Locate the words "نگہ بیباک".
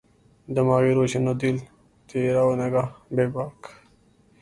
2.59-3.57